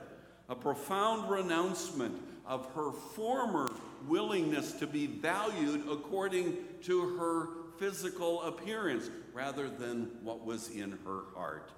a 0.50 0.56
profound 0.56 1.32
renouncement 1.32 2.22
of 2.46 2.70
her 2.76 2.92
former 2.92 3.70
willingness 4.10 4.74
to 4.74 4.86
be 4.86 5.08
valued 5.08 5.88
according 5.90 6.58
to 6.84 7.16
her 7.16 7.48
physical 7.80 8.42
appearance 8.42 9.10
rather 9.34 9.70
than 9.70 10.12
what 10.22 10.46
was 10.46 10.68
in 10.68 11.00
her 11.06 11.22
heart. 11.34 11.72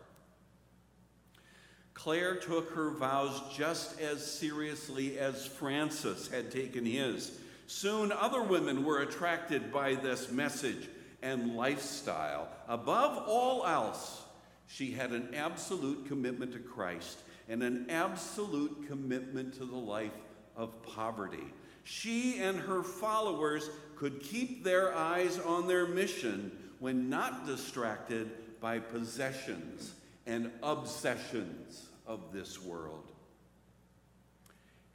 Clare 1.99 2.35
took 2.35 2.71
her 2.71 2.91
vows 2.91 3.41
just 3.53 3.99
as 3.99 4.25
seriously 4.25 5.19
as 5.19 5.45
Francis 5.45 6.29
had 6.29 6.49
taken 6.49 6.85
his. 6.85 7.37
Soon 7.67 8.13
other 8.13 8.41
women 8.41 8.85
were 8.85 9.01
attracted 9.01 9.73
by 9.73 9.95
this 9.95 10.31
message 10.31 10.87
and 11.21 11.57
lifestyle. 11.57 12.47
Above 12.69 13.27
all 13.27 13.65
else, 13.65 14.21
she 14.65 14.91
had 14.91 15.11
an 15.11 15.35
absolute 15.35 16.07
commitment 16.07 16.53
to 16.53 16.59
Christ 16.59 17.19
and 17.49 17.61
an 17.61 17.87
absolute 17.89 18.87
commitment 18.87 19.55
to 19.55 19.65
the 19.65 19.75
life 19.75 20.15
of 20.55 20.81
poverty. 20.83 21.53
She 21.83 22.39
and 22.39 22.57
her 22.61 22.81
followers 22.81 23.69
could 23.97 24.21
keep 24.21 24.63
their 24.63 24.95
eyes 24.95 25.37
on 25.37 25.67
their 25.67 25.85
mission 25.85 26.57
when 26.79 27.09
not 27.09 27.45
distracted 27.45 28.31
by 28.61 28.79
possessions 28.79 29.95
and 30.25 30.49
obsessions 30.63 31.88
of 32.09 32.33
this 32.33 32.61
world. 32.61 33.07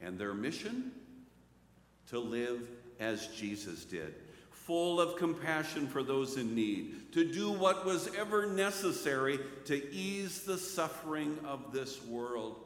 And 0.02 0.18
their 0.18 0.34
mission? 0.34 0.92
To 2.08 2.18
live 2.18 2.68
as 3.00 3.28
Jesus 3.28 3.86
did, 3.86 4.14
full 4.50 5.00
of 5.00 5.16
compassion 5.16 5.86
for 5.86 6.02
those 6.02 6.36
in 6.36 6.54
need, 6.54 7.12
to 7.12 7.24
do 7.24 7.50
what 7.50 7.86
was 7.86 8.14
ever 8.14 8.46
necessary 8.46 9.38
to 9.64 9.90
ease 9.90 10.42
the 10.42 10.58
suffering 10.58 11.38
of 11.46 11.72
this 11.72 12.04
world. 12.04 12.56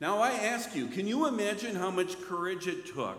Now, 0.00 0.18
I 0.18 0.30
ask 0.30 0.76
you, 0.76 0.86
can 0.86 1.08
you 1.08 1.26
imagine 1.26 1.74
how 1.74 1.90
much 1.90 2.20
courage 2.22 2.68
it 2.68 2.86
took 2.86 3.18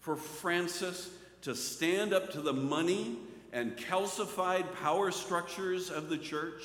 for 0.00 0.16
Francis 0.16 1.10
to 1.42 1.54
stand 1.54 2.12
up 2.12 2.32
to 2.32 2.40
the 2.40 2.52
money 2.52 3.18
and 3.52 3.76
calcified 3.76 4.74
power 4.82 5.12
structures 5.12 5.90
of 5.90 6.08
the 6.08 6.18
church? 6.18 6.64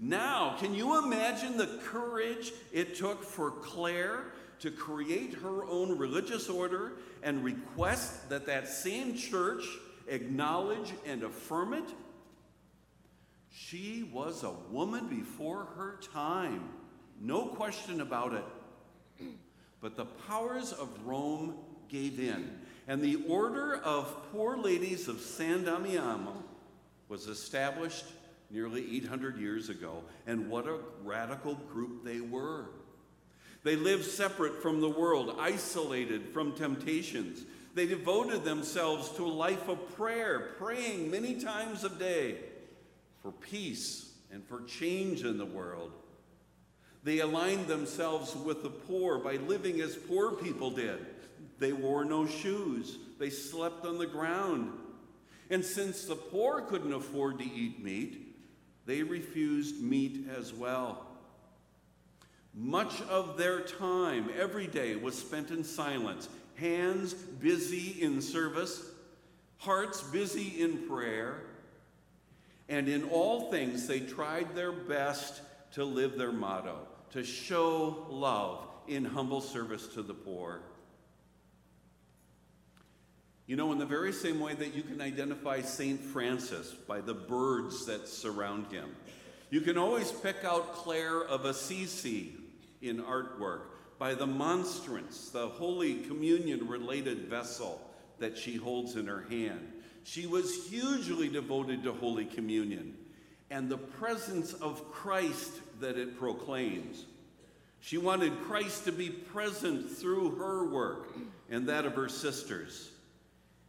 Now, 0.00 0.56
can 0.58 0.74
you 0.74 0.98
imagine 0.98 1.56
the 1.56 1.78
courage 1.84 2.52
it 2.72 2.96
took 2.96 3.22
for 3.22 3.50
Clare 3.50 4.32
to 4.60 4.70
create 4.70 5.34
her 5.34 5.64
own 5.64 5.96
religious 5.98 6.48
order 6.48 6.92
and 7.22 7.44
request 7.44 8.28
that 8.28 8.46
that 8.46 8.68
same 8.68 9.16
church 9.16 9.64
acknowledge 10.08 10.92
and 11.06 11.22
affirm 11.22 11.74
it? 11.74 11.84
She 13.50 14.08
was 14.12 14.42
a 14.42 14.50
woman 14.70 15.08
before 15.08 15.66
her 15.76 16.00
time, 16.12 16.68
no 17.20 17.46
question 17.46 18.00
about 18.00 18.34
it. 18.34 19.28
But 19.80 19.96
the 19.96 20.06
powers 20.06 20.72
of 20.72 20.88
Rome 21.04 21.54
gave 21.88 22.18
in, 22.18 22.58
and 22.88 23.00
the 23.00 23.22
Order 23.28 23.76
of 23.76 24.32
Poor 24.32 24.56
Ladies 24.56 25.08
of 25.08 25.20
San 25.20 25.64
Damiano 25.64 26.42
was 27.08 27.28
established 27.28 28.06
nearly 28.54 28.96
800 28.96 29.36
years 29.36 29.68
ago. 29.68 30.02
And 30.26 30.48
what 30.48 30.68
a 30.68 30.78
radical 31.02 31.56
group 31.56 32.04
they 32.04 32.20
were. 32.20 32.66
They 33.64 33.76
lived 33.76 34.04
separate 34.04 34.62
from 34.62 34.80
the 34.80 34.88
world, 34.88 35.36
isolated 35.40 36.28
from 36.32 36.52
temptations. 36.52 37.44
They 37.74 37.86
devoted 37.86 38.44
themselves 38.44 39.10
to 39.16 39.26
a 39.26 39.28
life 39.28 39.68
of 39.68 39.96
prayer, 39.96 40.54
praying 40.58 41.10
many 41.10 41.40
times 41.40 41.82
a 41.82 41.88
day 41.88 42.36
for 43.20 43.32
peace 43.32 44.12
and 44.30 44.46
for 44.46 44.62
change 44.62 45.24
in 45.24 45.36
the 45.36 45.46
world. 45.46 45.90
They 47.02 47.18
aligned 47.18 47.66
themselves 47.66 48.36
with 48.36 48.62
the 48.62 48.70
poor 48.70 49.18
by 49.18 49.36
living 49.36 49.80
as 49.80 49.96
poor 49.96 50.32
people 50.32 50.70
did. 50.70 51.04
They 51.58 51.72
wore 51.72 52.04
no 52.04 52.26
shoes, 52.26 52.98
they 53.18 53.30
slept 53.30 53.84
on 53.84 53.98
the 53.98 54.06
ground. 54.06 54.72
And 55.50 55.64
since 55.64 56.04
the 56.04 56.16
poor 56.16 56.62
couldn't 56.62 56.92
afford 56.92 57.38
to 57.38 57.44
eat 57.44 57.82
meat, 57.82 58.23
they 58.86 59.02
refused 59.02 59.80
meat 59.80 60.26
as 60.36 60.52
well. 60.52 61.06
Much 62.54 63.00
of 63.02 63.36
their 63.36 63.60
time, 63.60 64.30
every 64.38 64.66
day, 64.66 64.94
was 64.94 65.18
spent 65.18 65.50
in 65.50 65.64
silence, 65.64 66.28
hands 66.54 67.12
busy 67.14 68.00
in 68.00 68.20
service, 68.20 68.90
hearts 69.58 70.02
busy 70.02 70.60
in 70.62 70.88
prayer, 70.88 71.40
and 72.68 72.88
in 72.88 73.04
all 73.04 73.50
things 73.50 73.86
they 73.86 74.00
tried 74.00 74.54
their 74.54 74.72
best 74.72 75.42
to 75.72 75.84
live 75.84 76.16
their 76.16 76.32
motto 76.32 76.78
to 77.10 77.24
show 77.24 78.06
love 78.08 78.66
in 78.88 79.04
humble 79.04 79.40
service 79.40 79.86
to 79.88 80.02
the 80.02 80.14
poor. 80.14 80.60
You 83.46 83.56
know, 83.56 83.72
in 83.72 83.78
the 83.78 83.84
very 83.84 84.12
same 84.12 84.40
way 84.40 84.54
that 84.54 84.74
you 84.74 84.82
can 84.82 85.02
identify 85.02 85.60
St. 85.60 86.00
Francis 86.00 86.72
by 86.72 87.02
the 87.02 87.12
birds 87.12 87.84
that 87.84 88.08
surround 88.08 88.72
him, 88.72 88.96
you 89.50 89.60
can 89.60 89.76
always 89.76 90.10
pick 90.10 90.44
out 90.44 90.72
Clare 90.72 91.22
of 91.22 91.44
Assisi 91.44 92.32
in 92.80 93.02
artwork 93.02 93.60
by 93.98 94.14
the 94.14 94.26
monstrance, 94.26 95.28
the 95.28 95.46
Holy 95.46 95.96
Communion 95.96 96.66
related 96.66 97.28
vessel 97.28 97.80
that 98.18 98.38
she 98.38 98.56
holds 98.56 98.96
in 98.96 99.06
her 99.06 99.26
hand. 99.28 99.72
She 100.04 100.26
was 100.26 100.68
hugely 100.68 101.28
devoted 101.28 101.82
to 101.84 101.92
Holy 101.92 102.24
Communion 102.24 102.94
and 103.50 103.68
the 103.68 103.78
presence 103.78 104.54
of 104.54 104.90
Christ 104.90 105.52
that 105.80 105.98
it 105.98 106.18
proclaims. 106.18 107.04
She 107.80 107.98
wanted 107.98 108.40
Christ 108.44 108.86
to 108.86 108.92
be 108.92 109.10
present 109.10 109.90
through 109.90 110.36
her 110.36 110.64
work 110.64 111.14
and 111.50 111.68
that 111.68 111.84
of 111.84 111.94
her 111.94 112.08
sisters. 112.08 112.90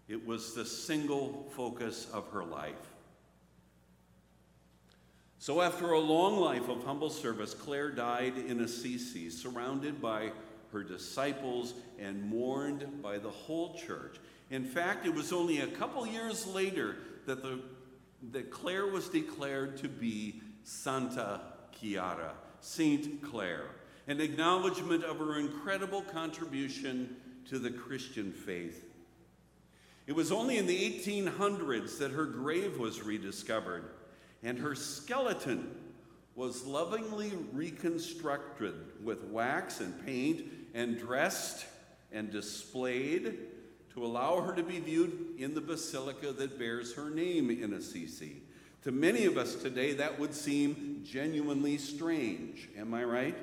It 0.08 0.26
was 0.26 0.54
the 0.54 0.66
single 0.66 1.48
focus 1.56 2.08
of 2.14 2.28
her 2.30 2.44
life. 2.44 2.76
So, 5.40 5.62
after 5.62 5.92
a 5.92 6.00
long 6.00 6.38
life 6.38 6.70
of 6.70 6.84
humble 6.84 7.10
service, 7.10 7.54
Clare 7.54 7.92
died 7.92 8.38
in 8.38 8.62
Assisi, 8.62 9.30
surrounded 9.30 10.02
by 10.02 10.32
her 10.72 10.84
disciples 10.84 11.74
and 12.00 12.24
mourned 12.24 13.02
by 13.02 13.18
the 13.18 13.30
whole 13.30 13.76
church. 13.76 14.18
In 14.50 14.66
fact, 14.66 15.06
it 15.06 15.14
was 15.14 15.32
only 15.32 15.62
a 15.62 15.68
couple 15.68 16.06
years 16.06 16.48
later 16.48 16.98
that, 17.26 17.42
the, 17.42 17.60
that 18.32 18.52
Clare 18.52 18.88
was 18.88 19.08
declared 19.08 19.78
to 19.78 19.88
be 19.88 20.42
Santa 20.64 21.42
Chiara, 21.72 22.34
Saint 22.60 23.22
Clare, 23.22 23.70
an 24.08 24.22
acknowledgement 24.22 25.04
of 25.04 25.20
her 25.20 25.40
incredible 25.40 26.02
contribution 26.02 27.16
to 27.50 27.60
the 27.60 27.72
Christian 27.72 28.32
faith. 28.32 28.86
It 30.08 30.16
was 30.16 30.32
only 30.32 30.58
in 30.58 30.68
the 30.68 31.00
1800s 31.00 31.98
that 31.98 32.12
her 32.12 32.26
grave 32.26 32.78
was 32.78 33.04
rediscovered, 33.04 33.86
and 34.44 34.60
her 34.60 34.76
skeleton 34.76 35.76
was 36.36 36.66
lovingly 36.66 37.32
reconstructed 37.54 38.76
with 39.04 39.24
wax 39.26 39.80
and 39.80 40.06
paint 40.06 40.46
and 40.74 41.00
dressed 41.00 41.66
and 42.12 42.32
displayed 42.32 43.38
to 43.94 44.06
allow 44.06 44.42
her 44.42 44.54
to 44.54 44.62
be 44.62 44.80
viewed 44.80 45.36
in 45.38 45.54
the 45.54 45.62
basilica 45.62 46.34
that 46.34 46.60
bears 46.60 46.94
her 46.94 47.10
name 47.10 47.50
in 47.50 47.74
Assisi. 47.74 48.42
To 48.84 48.92
many 48.92 49.26
of 49.26 49.38
us 49.38 49.56
today, 49.56 49.94
that 49.94 50.20
would 50.20 50.36
seem 50.36 51.02
genuinely 51.04 51.78
strange. 51.78 52.70
Am 52.78 52.94
I 52.94 53.04
right? 53.06 53.38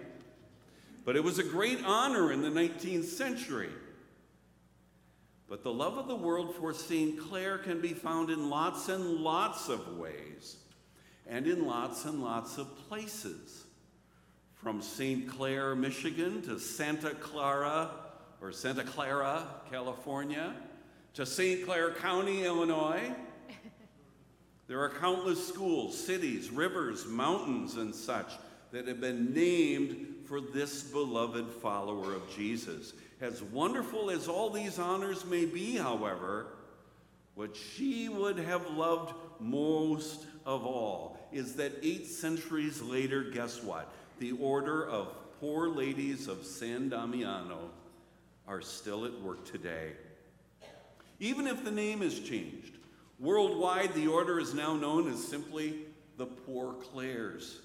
But 1.05 1.17
it 1.17 1.25
was 1.25 1.39
a 1.41 1.43
great 1.43 1.83
honor 1.85 2.31
in 2.31 2.43
the 2.43 2.51
19th 2.51 3.07
century. 3.07 3.71
But 5.53 5.63
the 5.63 5.71
love 5.71 5.99
of 5.99 6.09
the 6.09 6.17
world 6.17 6.55
for 6.55 6.73
St. 6.73 7.21
Clare 7.21 7.59
can 7.59 7.79
be 7.79 7.93
found 7.93 8.31
in 8.31 8.49
lots 8.49 8.89
and 8.89 9.19
lots 9.19 9.69
of 9.69 9.99
ways, 9.99 10.57
and 11.27 11.47
in 11.47 11.67
lots 11.67 12.07
and 12.07 12.23
lots 12.23 12.57
of 12.57 12.75
places. 12.89 13.65
From 14.55 14.81
St. 14.81 15.29
Clair, 15.29 15.77
Michigan, 15.77 16.41
to 16.45 16.59
Santa 16.59 17.11
Clara 17.11 17.91
or 18.41 18.51
Santa 18.51 18.83
Clara, 18.83 19.47
California, 19.71 20.55
to 21.13 21.27
St. 21.27 21.67
Clair 21.67 21.91
County, 21.97 22.47
Illinois. 22.47 23.13
There 24.69 24.81
are 24.81 24.89
countless 24.89 25.47
schools, 25.47 26.03
cities, 26.03 26.49
rivers, 26.49 27.05
mountains, 27.05 27.77
and 27.77 27.95
such 27.95 28.33
that 28.71 28.89
have 28.89 29.03
been 29.03 29.35
named 29.35 30.12
for 30.33 30.41
this 30.41 30.83
beloved 30.85 31.47
follower 31.61 32.15
of 32.15 32.23
Jesus. 32.35 32.95
As 33.21 33.43
wonderful 33.43 34.11
as 34.11 34.29
all 34.29 34.49
these 34.49 34.79
honors 34.79 35.27
may 35.27 35.45
be, 35.45 35.77
however, 35.77 36.47
what 37.35 37.55
she 37.55 38.09
would 38.09 38.39
have 38.39 38.67
loved 38.71 39.13
most 39.41 40.25
of 40.47 40.65
all 40.65 41.19
is 41.33 41.57
that 41.57 41.73
eight 41.83 42.07
centuries 42.07 42.81
later, 42.81 43.25
guess 43.25 43.63
what? 43.63 43.93
The 44.21 44.33
Order 44.33 44.89
of 44.89 45.15
Poor 45.39 45.69
Ladies 45.69 46.29
of 46.29 46.47
San 46.47 46.89
Damiano 46.89 47.69
are 48.49 48.63
still 48.63 49.05
at 49.05 49.21
work 49.21 49.45
today. 49.45 49.93
Even 51.21 51.47
if 51.47 51.63
the 51.63 51.71
name 51.71 52.01
has 52.01 52.19
changed, 52.19 52.79
worldwide 53.21 53.93
the 53.93 54.07
order 54.07 54.41
is 54.41 54.55
now 54.55 54.73
known 54.73 55.13
as 55.13 55.23
simply 55.23 55.81
the 56.17 56.25
Poor 56.25 56.73
Clares. 56.73 57.59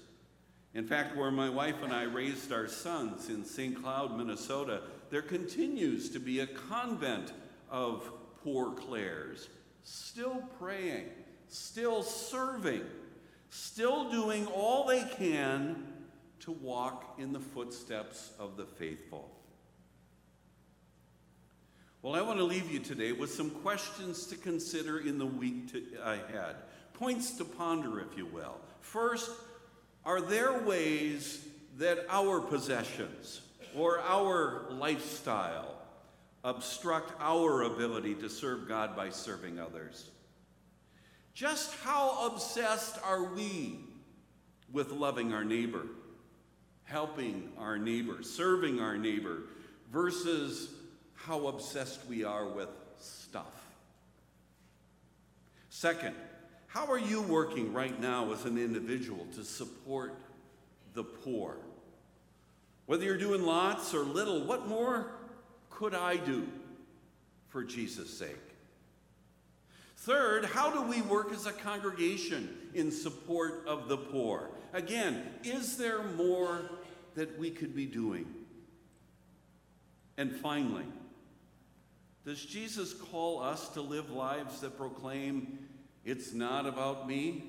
In 0.78 0.86
fact, 0.86 1.16
where 1.16 1.32
my 1.32 1.50
wife 1.50 1.82
and 1.82 1.92
I 1.92 2.04
raised 2.04 2.52
our 2.52 2.68
sons 2.68 3.30
in 3.30 3.44
St. 3.44 3.82
Cloud, 3.82 4.16
Minnesota, 4.16 4.82
there 5.10 5.22
continues 5.22 6.08
to 6.10 6.20
be 6.20 6.38
a 6.38 6.46
convent 6.46 7.32
of 7.68 8.08
Poor 8.44 8.70
Clares, 8.70 9.48
still 9.82 10.40
praying, 10.56 11.06
still 11.48 12.04
serving, 12.04 12.82
still 13.50 14.08
doing 14.08 14.46
all 14.46 14.86
they 14.86 15.02
can 15.16 15.84
to 16.42 16.52
walk 16.52 17.16
in 17.18 17.32
the 17.32 17.40
footsteps 17.40 18.30
of 18.38 18.56
the 18.56 18.64
faithful. 18.64 19.28
Well, 22.02 22.14
I 22.14 22.22
want 22.22 22.38
to 22.38 22.44
leave 22.44 22.70
you 22.70 22.78
today 22.78 23.10
with 23.10 23.34
some 23.34 23.50
questions 23.50 24.26
to 24.28 24.36
consider 24.36 25.00
in 25.00 25.18
the 25.18 25.26
week 25.26 25.72
to, 25.72 25.82
ahead. 26.04 26.54
Points 26.94 27.32
to 27.38 27.44
ponder, 27.44 27.98
if 27.98 28.16
you 28.16 28.26
will. 28.26 28.60
First, 28.80 29.32
are 30.08 30.22
there 30.22 30.58
ways 30.62 31.44
that 31.76 32.06
our 32.08 32.40
possessions 32.40 33.42
or 33.76 34.00
our 34.00 34.64
lifestyle 34.70 35.76
obstruct 36.44 37.12
our 37.20 37.64
ability 37.64 38.14
to 38.14 38.30
serve 38.30 38.66
God 38.66 38.96
by 38.96 39.10
serving 39.10 39.60
others? 39.60 40.08
Just 41.34 41.74
how 41.84 42.26
obsessed 42.26 42.98
are 43.04 43.22
we 43.34 43.80
with 44.72 44.92
loving 44.92 45.34
our 45.34 45.44
neighbor, 45.44 45.84
helping 46.84 47.52
our 47.58 47.76
neighbor, 47.76 48.22
serving 48.22 48.80
our 48.80 48.96
neighbor, 48.96 49.42
versus 49.92 50.70
how 51.16 51.48
obsessed 51.48 52.00
we 52.08 52.24
are 52.24 52.46
with 52.46 52.70
stuff? 52.98 53.44
Second, 55.68 56.14
how 56.78 56.86
are 56.92 56.98
you 56.98 57.20
working 57.22 57.72
right 57.72 58.00
now 58.00 58.32
as 58.32 58.44
an 58.44 58.56
individual 58.56 59.26
to 59.34 59.42
support 59.42 60.14
the 60.94 61.02
poor? 61.02 61.56
Whether 62.86 63.04
you're 63.04 63.18
doing 63.18 63.42
lots 63.42 63.92
or 63.94 64.04
little, 64.04 64.44
what 64.44 64.68
more 64.68 65.10
could 65.70 65.92
I 65.92 66.18
do 66.18 66.46
for 67.48 67.64
Jesus' 67.64 68.16
sake? 68.16 68.36
Third, 69.96 70.44
how 70.44 70.70
do 70.70 70.82
we 70.82 71.02
work 71.02 71.32
as 71.32 71.46
a 71.46 71.52
congregation 71.52 72.48
in 72.74 72.92
support 72.92 73.64
of 73.66 73.88
the 73.88 73.96
poor? 73.96 74.48
Again, 74.72 75.24
is 75.42 75.78
there 75.78 76.04
more 76.04 76.70
that 77.16 77.36
we 77.40 77.50
could 77.50 77.74
be 77.74 77.86
doing? 77.86 78.24
And 80.16 80.30
finally, 80.30 80.86
does 82.24 82.44
Jesus 82.44 82.92
call 82.94 83.42
us 83.42 83.68
to 83.70 83.80
live 83.80 84.10
lives 84.10 84.60
that 84.60 84.78
proclaim 84.78 85.58
it's 86.08 86.32
not 86.32 86.64
about 86.64 87.06
me? 87.06 87.44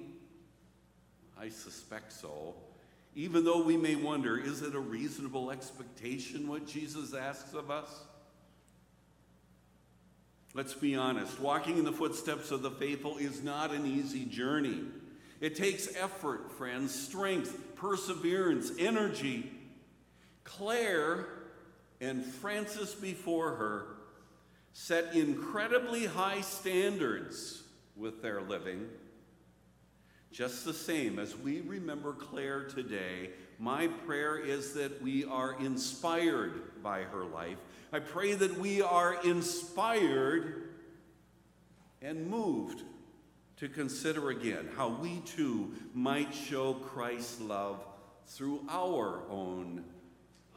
I 1.39 1.47
suspect 1.47 2.11
so. 2.11 2.55
Even 3.15 3.45
though 3.45 3.63
we 3.63 3.77
may 3.77 3.95
wonder, 3.95 4.37
is 4.37 4.61
it 4.61 4.75
a 4.75 4.79
reasonable 4.79 5.49
expectation 5.49 6.45
what 6.45 6.67
Jesus 6.67 7.13
asks 7.13 7.53
of 7.53 7.71
us? 7.71 7.87
Let's 10.53 10.73
be 10.73 10.95
honest, 10.95 11.39
walking 11.39 11.77
in 11.77 11.85
the 11.85 11.93
footsteps 11.93 12.51
of 12.51 12.61
the 12.61 12.71
faithful 12.71 13.17
is 13.17 13.41
not 13.41 13.71
an 13.71 13.85
easy 13.85 14.25
journey. 14.25 14.81
It 15.39 15.55
takes 15.55 15.95
effort, 15.95 16.51
friends, 16.51 16.93
strength, 16.93 17.75
perseverance, 17.75 18.73
energy. 18.77 19.53
Clare 20.43 21.27
and 22.01 22.25
Francis 22.25 22.93
before 22.93 23.51
her 23.51 23.85
set 24.73 25.15
incredibly 25.15 26.07
high 26.07 26.41
standards 26.41 27.63
with 27.99 28.21
their 28.21 28.41
living. 28.41 28.87
Just 30.31 30.63
the 30.63 30.73
same, 30.73 31.19
as 31.19 31.35
we 31.35 31.61
remember 31.61 32.13
Clare 32.13 32.63
today, 32.63 33.31
my 33.57 33.87
prayer 33.87 34.37
is 34.37 34.73
that 34.73 35.01
we 35.01 35.25
are 35.25 35.59
inspired 35.59 36.81
by 36.83 37.01
her 37.01 37.25
life. 37.25 37.57
I 37.91 37.99
pray 37.99 38.35
that 38.35 38.57
we 38.57 38.81
are 38.81 39.21
inspired 39.23 40.69
and 42.01 42.27
moved 42.27 42.83
to 43.57 43.67
consider 43.67 44.29
again 44.29 44.69
how 44.77 44.89
we 44.89 45.19
too 45.21 45.73
might 45.93 46.33
show 46.33 46.75
Christ's 46.75 47.41
love 47.41 47.83
through 48.27 48.61
our 48.69 49.23
own 49.29 49.83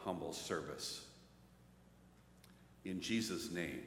humble 0.04 0.32
service. 0.32 1.04
In 2.84 3.00
Jesus' 3.00 3.50
name. 3.50 3.80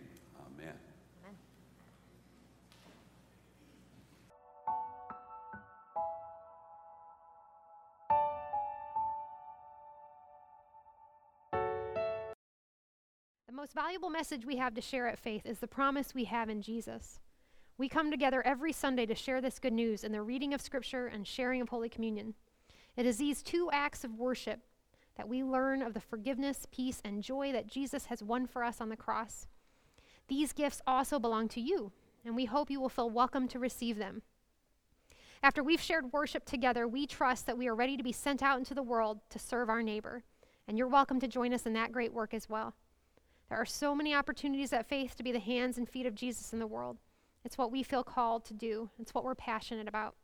Most 13.56 13.74
valuable 13.74 14.10
message 14.10 14.46
we 14.46 14.58
have 14.58 14.74
to 14.74 14.82
share 14.82 15.08
at 15.08 15.18
Faith 15.18 15.46
is 15.46 15.60
the 15.60 15.68
promise 15.68 16.13
we 16.13 16.26
have 16.26 16.50
in 16.50 16.62
Jesus. 16.62 17.22
We 17.78 17.88
come 17.88 18.12
together 18.12 18.46
every 18.46 18.74
Sunday 18.74 19.06
to 19.06 19.15
share 19.15 19.39
this 19.39 19.60
good 19.60 19.72
news 19.72 20.04
in 20.04 20.12
the 20.12 20.22
reading 20.22 20.54
of 20.54 20.60
Scripture 20.60 21.08
and 21.08 21.26
sharing 21.26 21.62
of 21.62 21.70
Holy 21.70 21.88
Communion. 21.88 22.34
It 22.98 23.06
is 23.06 23.15
these 23.15 23.41
two 23.41 23.70
acts 23.72 24.04
of 24.04 24.20
worship 24.20 24.60
that 25.15 25.30
we 25.30 25.41
learn 25.41 25.82
of 25.82 25.94
the 25.94 26.02
forgiveness, 26.02 26.68
peace, 26.70 27.02
and 27.06 27.24
joy 27.24 27.54
that 27.54 27.68
Jesus 27.68 28.08
has 28.08 28.22
won 28.22 28.46
for 28.46 28.62
us 28.62 28.82
on 28.82 28.89
the 28.89 28.98
cross. 28.98 29.48
These 30.28 30.52
gifts 30.52 30.82
also 30.86 31.18
belong 31.18 31.48
to 31.50 31.62
you, 31.62 31.94
and 32.26 32.36
we 32.36 32.46
hope 32.46 32.70
you 32.70 32.82
will 32.82 32.89
feel 32.89 33.10
welcome 33.10 33.48
to 33.48 33.60
receive 33.60 33.98
them. 33.98 34.22
After 35.41 35.63
we've 35.63 35.80
shared 35.80 36.12
worship 36.12 36.44
together, 36.44 36.89
we 36.89 37.08
trust 37.08 37.46
that 37.46 37.58
we 37.58 37.70
are 37.70 37.76
ready 37.76 37.96
to 37.96 38.04
be 38.04 38.12
sent 38.12 38.44
out 38.44 38.58
into 38.58 38.74
the 38.74 38.84
world 38.84 39.22
to 39.30 39.39
serve 39.39 39.70
our 39.70 39.82
neighbor, 39.82 40.24
and 40.68 40.78
you're 40.78 40.89
welcome 40.89 41.22
to 41.22 41.28
join 41.30 41.54
us 41.54 41.65
in 41.65 41.72
that 41.72 41.94
great 41.94 42.12
work 42.12 42.34
as 42.34 42.50
well. 42.50 42.76
There 43.49 43.58
are 43.58 43.65
so 43.65 43.93
many 43.93 44.13
opportunities 44.13 44.73
at 44.73 44.89
Faith 44.89 45.15
to 45.15 45.23
be 45.23 45.31
the 45.31 45.39
hands 45.39 45.77
and 45.77 45.88
feet 45.88 46.05
of 46.05 46.15
Jesus 46.15 46.51
in 46.51 46.60
the 46.60 46.67
world. 46.67 46.97
It's 47.43 47.58
what 47.58 47.71
we 47.71 47.84
feel 47.84 48.03
called 48.03 48.43
to 48.45 48.53
do, 48.53 48.89
it's 48.99 49.13
what 49.13 49.23
we're 49.23 49.36
passionate 49.36 49.88
about. 49.88 50.15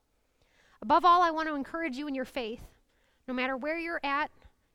Above 0.82 1.06
all, 1.06 1.22
I 1.22 1.30
want 1.30 1.48
to 1.48 1.56
encourage 1.56 1.96
you 1.96 2.08
in 2.08 2.16
your 2.16 2.26
faith. 2.26 2.64
No 3.28 3.34
matter 3.34 3.56
where 3.56 3.78
you're 3.78 4.02
at 4.04 4.32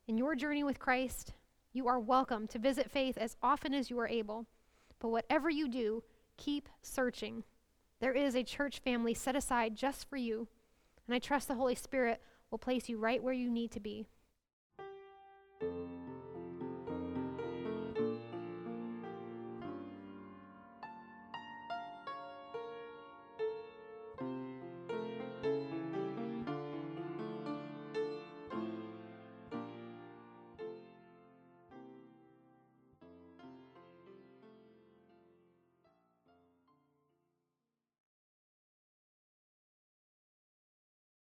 in 0.07 0.17
your 0.17 0.37
journey 0.37 0.63
with 0.63 0.79
Christ, 0.79 1.33
you 1.73 1.89
are 1.89 1.99
welcome 1.99 2.47
to 2.49 2.59
visit 2.61 2.91
Faith 2.91 3.19
as 3.19 3.37
often 3.43 3.75
as 3.75 3.91
you 3.91 3.99
are 3.99 4.07
able. 4.07 4.47
But 5.01 5.09
whatever 5.09 5.51
you 5.51 5.69
do, 5.69 6.05
keep 6.37 6.69
searching. 6.83 7.43
There 8.01 8.13
is 8.13 8.37
a 8.37 8.45
church 8.45 8.79
family 8.79 9.15
set 9.15 9.35
aside 9.35 9.75
just 9.75 10.09
for 10.09 10.17
you, 10.17 10.47
and 11.07 11.15
I 11.15 11.19
trust 11.19 11.49
the 11.49 11.55
Holy 11.55 11.75
Spirit 11.75 12.23
will 12.51 12.59
place 12.59 12.89
you 12.89 12.97
right 12.97 13.23
where 13.23 13.35
you 13.35 13.51
need 13.51 13.73
to 13.73 13.81
be. 13.81 14.07